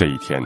[0.00, 0.40] 这一天，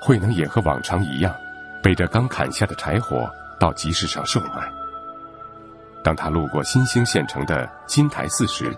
[0.00, 1.32] 慧能也和往常一样，
[1.80, 4.68] 背着刚砍下的柴火到集市上售卖。
[6.02, 8.76] 当他路过新兴县城的金台寺时，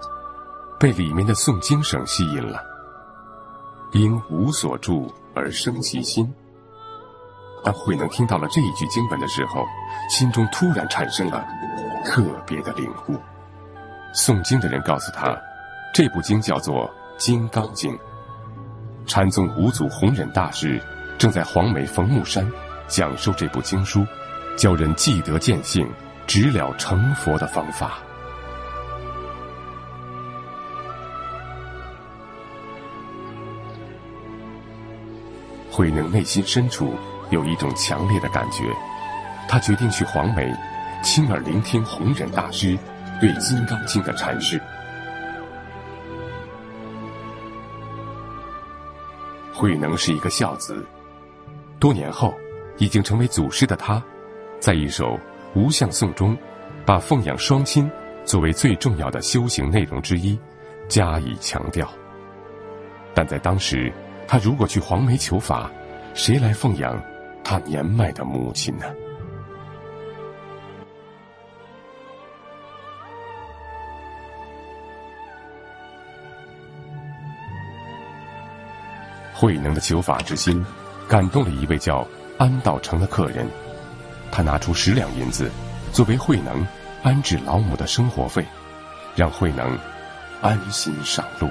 [0.78, 2.62] 被里面的诵经声吸引了。
[3.92, 6.30] 因无所住而生其心。
[7.64, 9.64] 当慧能听到了这一句经文的时候，
[10.10, 11.48] 心中突然产生了
[12.04, 13.16] 特别的领悟。
[14.12, 15.34] 诵经的人告诉他，
[15.94, 17.90] 这部经叫做《金刚经》。
[19.10, 20.80] 禅宗五祖弘忍大师
[21.18, 22.48] 正在黄梅冯木山
[22.86, 24.06] 讲授这部经书，
[24.56, 25.84] 教人既得见性、
[26.28, 27.98] 直了成佛的方法。
[35.72, 36.94] 慧能内心深处
[37.30, 38.62] 有一种强烈的感觉，
[39.48, 40.54] 他决定去黄梅，
[41.02, 42.78] 亲耳聆听弘忍大师
[43.20, 44.62] 对《金刚经》的阐释。
[49.60, 50.82] 慧能是一个孝子，
[51.78, 52.32] 多年后，
[52.78, 54.02] 已经成为祖师的他，
[54.58, 55.04] 在一首
[55.54, 56.34] 《无相颂》中，
[56.86, 57.90] 把奉养双亲
[58.24, 60.40] 作为最重要的修行内容之一，
[60.88, 61.86] 加以强调。
[63.12, 63.92] 但在当时，
[64.26, 65.70] 他如果去黄梅求法，
[66.14, 66.98] 谁来奉养
[67.44, 68.86] 他年迈的母亲呢？
[79.40, 80.62] 慧能的求法之心，
[81.08, 83.48] 感动了一位叫安道成的客人，
[84.30, 85.50] 他拿出十两银子，
[85.94, 86.66] 作为慧能
[87.02, 88.44] 安置老母的生活费，
[89.16, 89.78] 让慧能
[90.42, 91.48] 安心上路。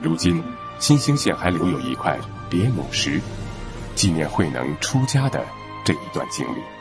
[0.00, 0.42] 如今，
[0.80, 3.20] 新兴县还留有一块别母石，
[3.94, 5.46] 纪念慧能出家的
[5.84, 6.79] 这一段经历。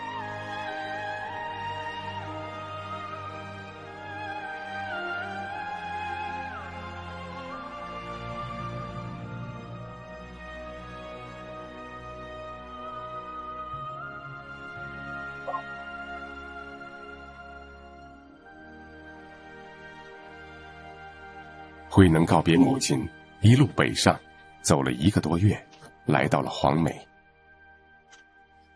[21.90, 23.08] 慧能告别母亲，
[23.42, 24.18] 一路北上，
[24.62, 25.60] 走了一个多月，
[26.06, 26.96] 来到了黄梅。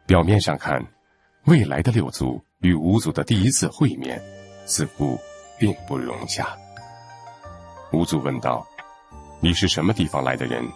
[0.07, 0.83] 表面上看，
[1.45, 4.19] 未来的六祖与五祖的第一次会面，
[4.65, 5.17] 似乎
[5.59, 6.57] 并不融洽。
[7.91, 8.65] 五祖问道
[9.39, 10.67] ：“你是什么地方来的人？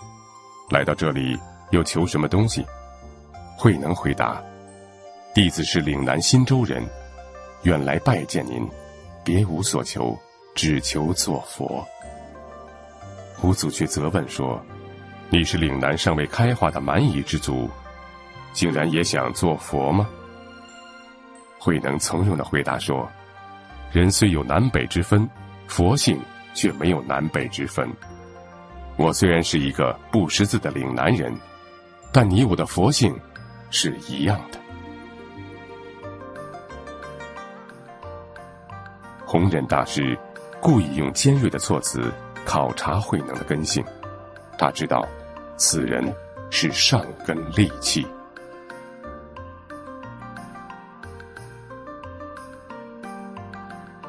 [0.70, 1.36] 来到这里
[1.72, 2.64] 又求什么东西？”
[3.58, 4.42] 慧能回答
[5.34, 6.86] ：“弟子是岭南新州人，
[7.64, 8.70] 远来拜见您，
[9.24, 10.16] 别无所求，
[10.54, 11.84] 只求做佛。”
[13.40, 14.60] 胡祖却责问说
[15.30, 17.70] ：“你是岭南尚未开化的蛮夷之族，
[18.52, 20.10] 竟然也想做佛吗？”
[21.60, 23.08] 慧能从容的回答说
[23.94, 25.30] ：“人虽有南北之分，
[25.68, 26.20] 佛性
[26.56, 27.88] 却没有南北之分。
[28.96, 31.32] 我虽然是一个不识字的岭南人，
[32.12, 33.16] 但你我的佛性
[33.70, 34.58] 是一样的。”
[39.28, 40.18] 弘忍大师
[40.60, 42.12] 故意用尖锐的措辞。
[42.48, 43.84] 考察慧能的根性，
[44.58, 45.06] 他知道
[45.58, 46.16] 此人
[46.50, 48.08] 是上根利器。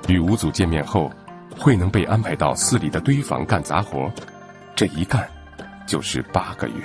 [0.06, 1.10] 与五祖见面后，
[1.58, 4.08] 慧能被安排到寺里的堆房干杂活，
[4.76, 5.28] 这一干
[5.84, 6.84] 就是八个月。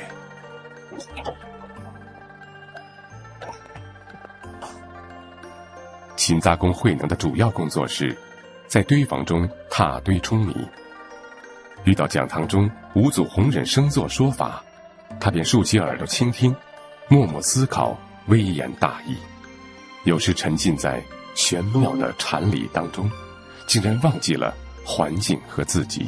[6.15, 8.17] 勤杂工慧能的主要工作是，
[8.65, 10.55] 在堆房中踏堆舂米。
[11.85, 14.63] 遇到讲堂中五祖弘忍生坐说法，
[15.19, 16.55] 他便竖起耳朵倾听，
[17.09, 19.17] 默默思考，微言大义。
[20.05, 21.03] 有时沉浸在
[21.35, 23.09] 玄妙的禅理当中，
[23.67, 24.53] 竟然忘记了
[24.85, 26.07] 环境和自己。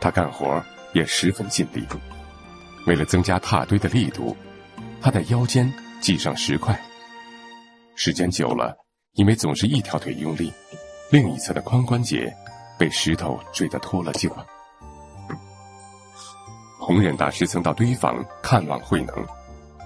[0.00, 0.62] 他干活
[0.94, 1.84] 也十分尽力，
[2.86, 4.34] 为了增加踏堆的力度，
[5.00, 6.78] 他在腰间系上石块。
[7.96, 8.85] 时间久了。
[9.16, 10.52] 因为总是一条腿用力，
[11.10, 12.32] 另一侧的髋关节
[12.78, 14.30] 被石头坠得脱了臼。
[16.78, 19.26] 弘忍大师曾到堆房看望慧能，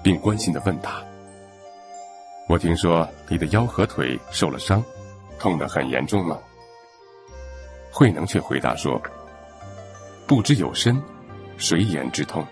[0.02, 1.02] 并关心的问他
[2.48, 4.84] ：“我听说你的腰和腿受了伤，
[5.38, 6.36] 痛得很严重吗？”
[7.92, 9.00] 慧能却回答说
[10.26, 11.00] ：“不知有身，
[11.56, 12.44] 谁言之痛？”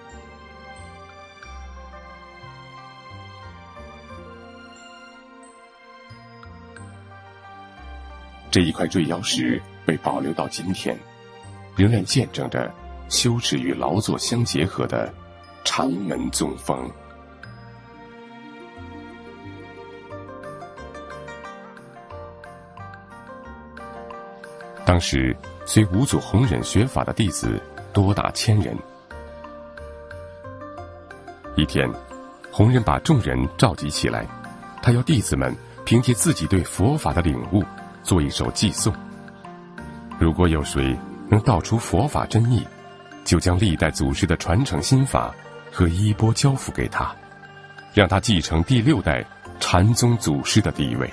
[8.51, 10.97] 这一块坠妖石被保留到今天
[11.77, 12.73] 仍然见证着
[13.09, 15.13] 修持与劳作相结合的
[15.65, 16.91] 长门宗风。
[24.89, 25.37] 当时
[25.67, 27.63] 随五祖弘忍学法的弟子
[27.93, 28.75] 多达千人
[31.57, 31.87] 一天
[32.51, 34.27] 弘忍把众人召集起来
[34.83, 35.55] 他要弟子们
[35.85, 37.63] 凭借自己对佛法的领悟
[38.03, 38.95] 做一首寄颂。
[40.19, 40.99] 如果有谁
[41.29, 42.67] 能道出佛法真意，
[43.25, 45.35] 就将历代祖师的传承心法
[45.71, 47.15] 和衣钵交付给他，
[47.93, 49.25] 让他继承第六代
[49.61, 51.11] 禅宗祖师的地位。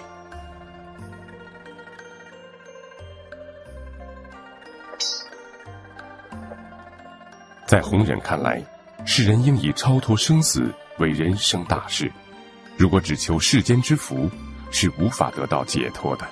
[7.66, 8.64] 在弘忍看来，
[9.06, 12.12] 世人应以超脱生死为人生大事。
[12.78, 14.30] 如果只求世间之福，
[14.72, 16.26] 是无法得到解脱的。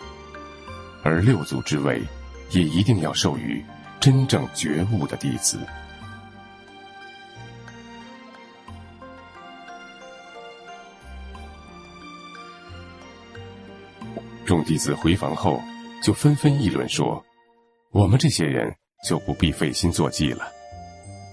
[1.04, 2.02] 而六祖之位，
[2.52, 3.64] 也一定要授予
[4.00, 5.60] 真正觉悟的弟子。
[14.46, 15.62] 众弟子回房后，
[16.04, 17.24] 就纷纷议论说
[17.92, 18.74] ：“我们这些人
[19.08, 20.48] 就不必费心做记了。”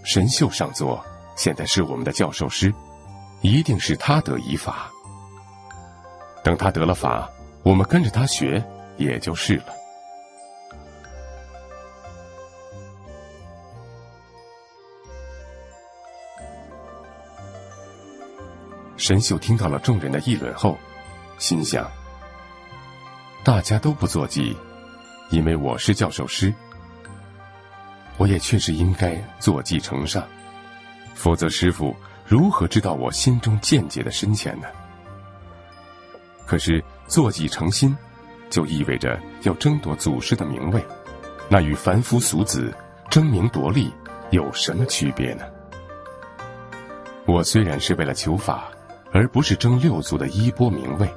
[0.04, 1.04] 神秀上座，
[1.36, 2.72] 现在是我们的教授师，
[3.42, 4.90] 一定是他得一法。
[6.42, 7.28] 等他得了法，
[7.62, 8.64] 我们跟着他学，
[9.00, 9.74] 也就是了。
[18.98, 20.78] 神秀听到了众人的议论后，
[21.38, 21.90] 心想：
[23.42, 24.54] 大家都不做记，
[25.30, 26.52] 因为我是教授师。
[28.18, 30.22] 我也确实应该坐骑承上，
[31.14, 31.96] 否则师傅
[32.26, 34.68] 如何知道我心中见解的深浅呢？
[36.44, 37.96] 可是坐骑成心，
[38.50, 40.84] 就意味着要争夺祖师的名位，
[41.48, 42.74] 那与凡夫俗子
[43.08, 43.92] 争名夺利
[44.30, 45.44] 有什么区别呢？
[47.26, 48.64] 我虽然是为了求法，
[49.12, 51.08] 而不是争六祖的衣钵名位，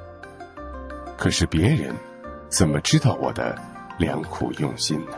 [1.16, 1.92] 可是别人
[2.48, 3.58] 怎么知道我的
[3.98, 5.16] 良苦用心呢？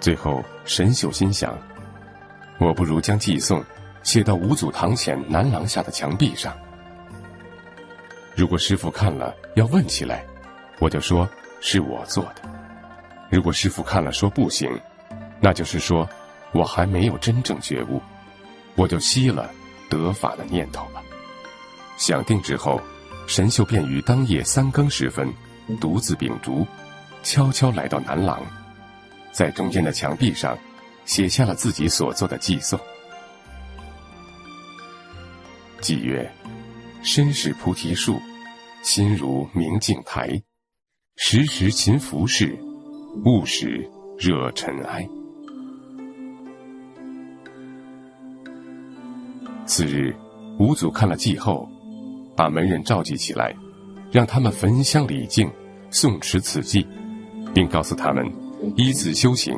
[0.00, 1.54] 最后，神秀心想：
[2.60, 3.64] 我不如将寄送
[4.02, 6.54] 写到五祖堂前南廊下的墙壁上。
[8.36, 10.22] 如果师傅看了要问起来，
[10.78, 11.28] 我就说
[11.60, 12.42] 是我做的；
[13.30, 14.70] 如果师傅看了说不行，
[15.40, 16.06] 那就是说
[16.52, 18.00] 我还没有真正觉悟，
[18.76, 19.50] 我就熄了
[19.88, 21.02] 得法的念头了。
[21.96, 22.78] 想定之后，
[23.26, 25.32] 神秀便于当夜三更时分，
[25.80, 26.66] 独自秉烛，
[27.22, 28.38] 悄悄来到南廊。
[29.32, 30.58] 在中间的墙壁上，
[31.04, 32.78] 写下了自己所做的寄颂。
[35.80, 36.30] 寄曰
[37.02, 38.20] ：“身是菩提树，
[38.82, 40.40] 心如明镜台，
[41.16, 42.56] 时时勤拂拭，
[43.24, 43.88] 勿使
[44.18, 45.08] 惹尘埃。”
[49.66, 50.14] 次日，
[50.58, 51.68] 五祖看了祭后，
[52.36, 53.54] 把门人召集起来，
[54.12, 55.50] 让他们焚香礼敬，
[55.90, 56.86] 诵持此记，
[57.54, 58.30] 并告诉他们。
[58.76, 59.54] 依此修行，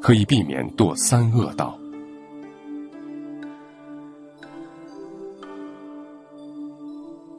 [0.00, 1.78] 可以避免堕三恶道。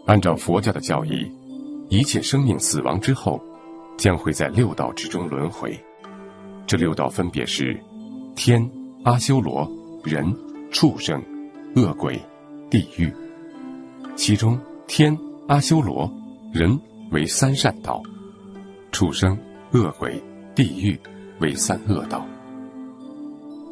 [0.05, 1.29] 按照佛教的教义，
[1.89, 3.41] 一切生命死亡之后，
[3.97, 5.77] 将会在六道之中轮回。
[6.65, 7.77] 这六道分别是：
[8.35, 8.69] 天、
[9.03, 9.69] 阿修罗、
[10.03, 10.33] 人、
[10.71, 11.21] 畜生、
[11.75, 12.19] 恶鬼、
[12.69, 13.11] 地狱。
[14.15, 16.11] 其中，天、阿修罗、
[16.53, 16.79] 人
[17.11, 18.01] 为三善道，
[18.91, 19.37] 畜生、
[19.71, 20.21] 恶鬼。
[20.55, 20.99] 地狱
[21.39, 22.25] 为三恶道。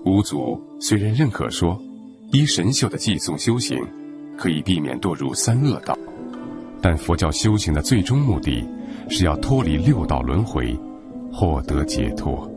[0.05, 1.81] 五祖虽然认可说，
[2.31, 3.75] 依神秀的寄送修行，
[4.37, 5.97] 可以避免堕入三恶道，
[6.79, 8.63] 但佛教修行的最终目的，
[9.09, 10.77] 是要脱离六道轮回，
[11.33, 12.47] 获得解脱。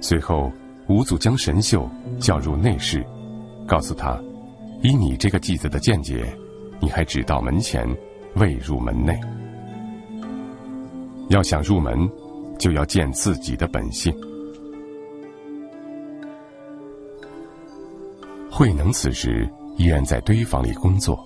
[0.00, 0.50] 随后，
[0.88, 1.88] 五祖将神秀
[2.18, 3.04] 叫入内室，
[3.64, 4.20] 告诉他。
[4.82, 6.36] 以你这个弟子的见解，
[6.80, 7.86] 你还只到门前，
[8.34, 9.18] 未入门内。
[11.28, 12.08] 要想入门，
[12.58, 14.14] 就要见自己的本性。
[18.50, 21.18] 慧能此时依然在堆房里工作，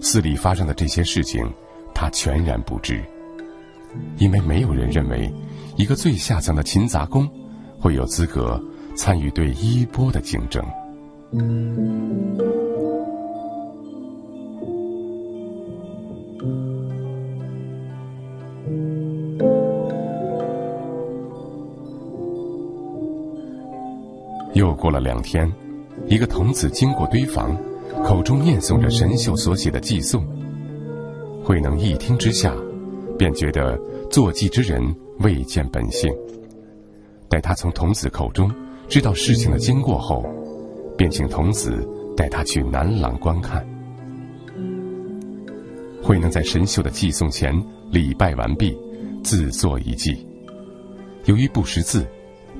[0.00, 1.46] 寺里发生的这些事情，
[1.92, 3.02] 他全然不知，
[4.16, 5.30] 因为没有人认为
[5.76, 7.28] 一个最下层的勤杂工
[7.78, 8.62] 会有资格
[8.94, 10.64] 参与对衣钵的竞争。
[24.82, 25.48] 过了两天，
[26.08, 27.56] 一个童子经过堆房，
[28.02, 30.26] 口中念诵着神秀所写的寄颂。
[31.44, 32.52] 慧能一听之下，
[33.16, 34.82] 便觉得坐骑之人
[35.20, 36.12] 未见本性。
[37.28, 38.52] 待他从童子口中
[38.88, 40.26] 知道事情的经过后，
[40.96, 43.64] 便请童子带他去南廊观看。
[46.02, 47.54] 慧能在神秀的祭送前
[47.92, 48.76] 礼拜完毕，
[49.22, 50.26] 自作一记。
[51.26, 52.04] 由于不识字，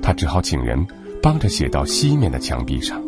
[0.01, 0.87] 他只好请人
[1.23, 3.01] 帮着写到西面的墙壁上。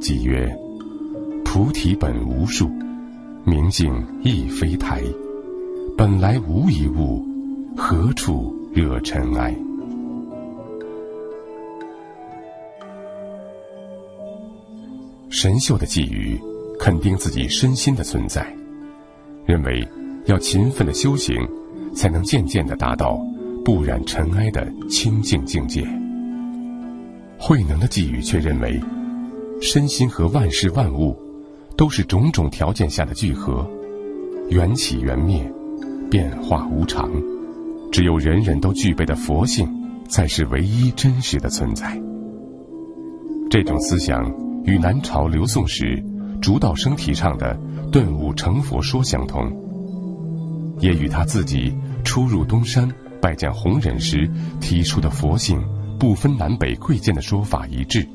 [0.00, 0.56] 即曰
[1.44, 2.70] ：“菩提本无树，
[3.44, 3.92] 明镜
[4.22, 5.02] 亦非台。
[5.96, 7.26] 本来无一物，
[7.76, 9.54] 何处？”惹尘埃。
[15.30, 16.36] 神秀的寄语，
[16.78, 18.44] 肯定自己身心的存在，
[19.46, 19.86] 认为
[20.26, 21.36] 要勤奋的修行，
[21.94, 23.16] 才能渐渐的达到
[23.64, 25.86] 不染尘埃的清净境界。
[27.38, 28.80] 慧能的寄语却认为，
[29.60, 31.16] 身心和万事万物，
[31.76, 33.68] 都是种种条件下的聚合，
[34.48, 35.50] 缘起缘灭，
[36.10, 37.10] 变化无常。
[37.92, 39.68] 只有人人都具备的佛性，
[40.08, 42.00] 才是唯一真实的存在。
[43.50, 44.24] 这种思想
[44.64, 46.02] 与南朝刘宋时
[46.40, 47.56] 竺道生提倡的
[47.92, 49.50] 顿悟成佛说相同，
[50.80, 51.72] 也与他自己
[52.02, 54.28] 初入东山拜见弘忍时
[54.60, 55.62] 提出的佛性
[55.98, 58.06] 不分南北贵贱的说法一致。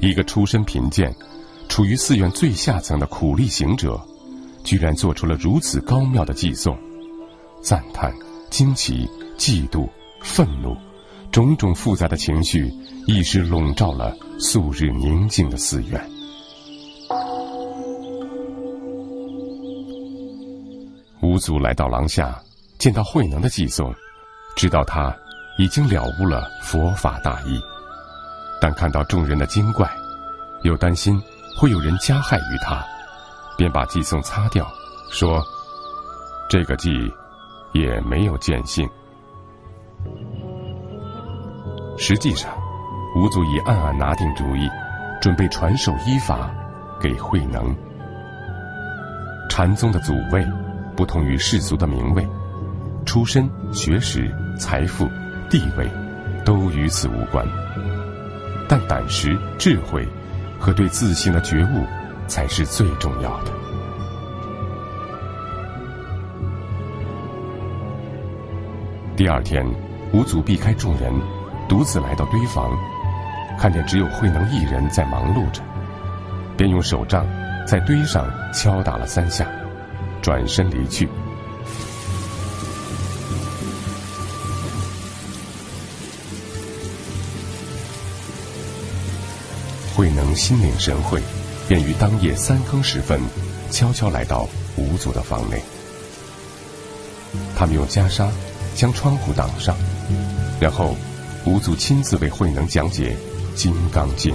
[0.00, 1.14] 一个出身贫贱、
[1.66, 3.98] 处于寺院最下层的苦力行者，
[4.62, 6.78] 居然做出了如此高妙的寄送，
[7.62, 8.14] 赞叹、
[8.50, 9.88] 惊奇、嫉妒、
[10.22, 10.76] 愤怒，
[11.32, 12.70] 种种复杂的情绪
[13.06, 16.13] 一时笼罩了素日宁静的寺院。
[21.34, 22.32] 吴祖来到廊下，
[22.78, 23.92] 见到慧能的寄颂，
[24.54, 25.12] 知道他
[25.58, 27.60] 已经了悟了佛法大义。
[28.60, 29.90] 但看到众人的精怪，
[30.62, 31.20] 又担心
[31.58, 32.84] 会有人加害于他，
[33.58, 34.64] 便把寄送擦掉，
[35.10, 35.42] 说
[36.48, 37.12] ：“这个寄
[37.72, 38.88] 也没有见性。”
[41.98, 42.56] 实际上，
[43.16, 44.70] 吴祖已暗暗拿定主意，
[45.20, 46.48] 准备传授医法
[47.00, 47.76] 给慧能。
[49.50, 50.46] 禅宗的祖位
[50.96, 52.26] 不同于世俗的名位，
[53.04, 55.08] 出身、学识、财富、
[55.50, 55.88] 地位
[56.44, 57.46] 都与此无关。
[58.68, 60.08] 但胆识、智慧
[60.58, 61.84] 和对自信的觉悟，
[62.26, 63.52] 才是最重要的。
[69.16, 69.64] 第二天，
[70.12, 71.12] 五祖避开众人，
[71.68, 72.70] 独自来到堆房，
[73.58, 75.60] 看见只有慧能一人在忙碌着，
[76.56, 77.26] 便用手杖
[77.66, 79.46] 在堆上敲打了三下，
[80.24, 81.06] 转身离去。
[89.94, 91.20] 慧能心领神会，
[91.68, 93.20] 便于当夜三更时分，
[93.70, 95.62] 悄悄来到五祖的房内。
[97.54, 98.30] 他们用袈裟
[98.74, 99.76] 将窗户挡上，
[100.58, 100.96] 然后
[101.44, 103.14] 五祖亲自为慧能讲解
[103.54, 104.34] 《金刚经》。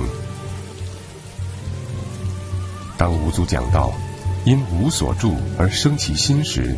[2.96, 3.92] 当五祖讲到
[4.46, 6.76] “因无所住而生其心”时，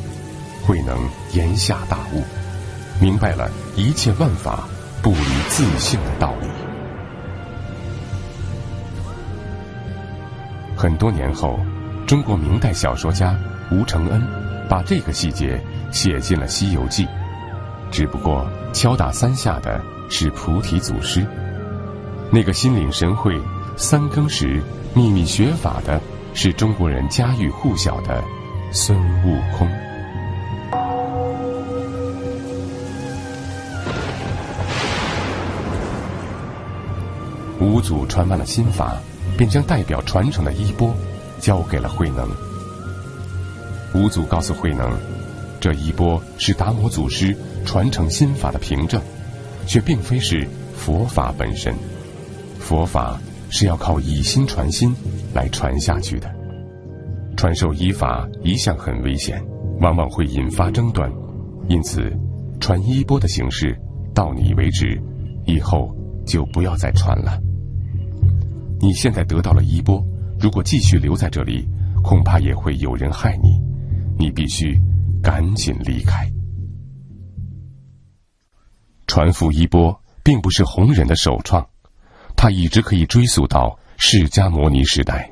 [0.63, 0.97] 慧能
[1.33, 2.23] 言下大悟，
[2.99, 4.67] 明白了一切万法
[5.01, 6.47] 不离自性的道理。
[10.75, 11.59] 很多年后，
[12.07, 13.37] 中国明代小说家
[13.71, 14.21] 吴承恩
[14.67, 17.05] 把这个细节写进了《西游记》，
[17.91, 21.25] 只不过敲打三下的是菩提祖师，
[22.31, 23.39] 那个心领神会、
[23.77, 24.61] 三更时
[24.93, 26.01] 秘密学法的
[26.33, 28.23] 是中国人家喻户晓的
[28.71, 29.69] 孙悟空。
[37.59, 38.97] 五祖传完了心法。
[39.37, 40.93] 便将代表传承的衣钵
[41.39, 42.29] 交给了慧能。
[43.95, 44.91] 五祖告诉慧能，
[45.59, 47.35] 这衣钵是达摩祖师
[47.65, 49.01] 传承心法的凭证，
[49.65, 51.73] 却并非是佛法本身。
[52.59, 53.19] 佛法
[53.49, 54.95] 是要靠以心传心
[55.33, 56.33] 来传下去的。
[57.37, 59.43] 传授衣法一向很危险，
[59.79, 61.11] 往往会引发争端，
[61.67, 62.11] 因此
[62.59, 63.75] 传衣钵的形式
[64.13, 65.01] 到你为止，
[65.45, 65.95] 以后
[66.25, 67.39] 就不要再传了。
[68.79, 70.05] 你现在得到了衣钵，
[70.39, 71.67] 如果继续留在这里，
[72.03, 73.59] 恐怕也会有人害你。
[74.17, 74.79] 你必须
[75.23, 76.31] 赶紧离开。
[79.07, 81.67] 传付衣钵并不是弘忍的首创，
[82.35, 85.31] 它一直可以追溯到释迦牟尼时代。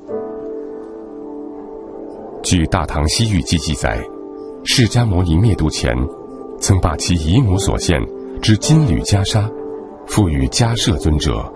[2.43, 3.99] 据《大唐西域记》记载，
[4.63, 5.91] 释迦牟尼灭度前，
[6.59, 7.99] 曾把其姨母所献
[8.43, 9.51] 之金缕袈裟，
[10.05, 11.51] 赋予迦摄尊者。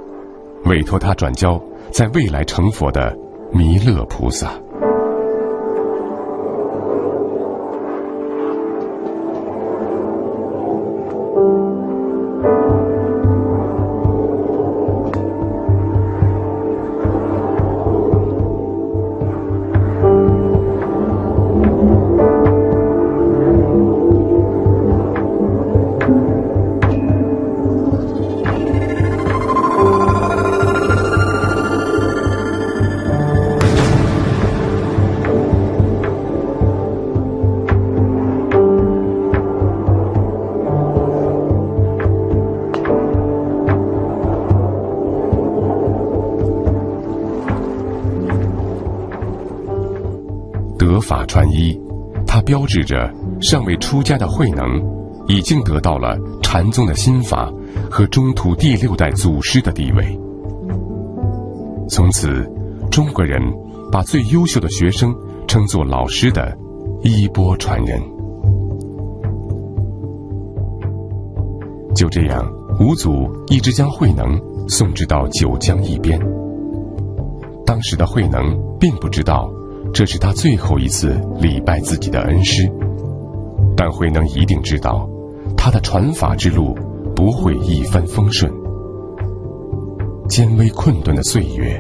[0.66, 3.16] 委托他转交在未来成佛的
[3.54, 4.60] 弥勒菩萨。
[51.04, 51.80] 法传一，
[52.26, 54.82] 它标志着尚未出家的慧能
[55.28, 57.52] 已经得到了禅宗的心法
[57.92, 60.20] 和中土第六代祖师的地位。
[61.90, 62.50] 从此，
[62.90, 63.42] 中国人
[63.92, 65.14] 把最优秀的学生
[65.48, 66.58] 称作老师的
[67.04, 68.02] 衣钵传人。
[71.94, 72.44] 就这样，
[72.80, 76.20] 五祖一直将慧能送至到九江一边。
[77.66, 79.52] 当时的慧能并不知道。
[79.94, 82.68] 这是他最后一次礼拜自己的恩师，
[83.78, 85.08] 但慧能一定知道，
[85.56, 86.76] 他的传法之路
[87.16, 88.52] 不会一帆风顺，
[90.28, 91.80] 艰危困顿的岁月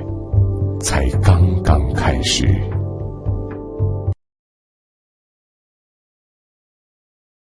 [0.79, 2.47] 才刚刚开始。